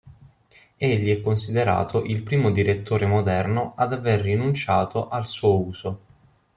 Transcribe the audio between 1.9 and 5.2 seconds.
il primo direttore moderno ad aver rinunciato